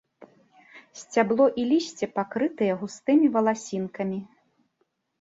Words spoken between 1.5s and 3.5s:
і лісце пакрытыя густымі